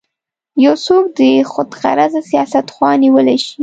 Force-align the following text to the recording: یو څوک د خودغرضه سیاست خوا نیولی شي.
یو 0.65 0.75
څوک 0.85 1.03
د 1.19 1.21
خودغرضه 1.51 2.21
سیاست 2.29 2.65
خوا 2.75 2.91
نیولی 3.03 3.37
شي. 3.45 3.57